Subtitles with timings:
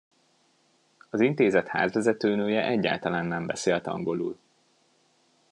[1.09, 4.37] Az intézet házvezetőnője egyáltalán nem beszélt angolul.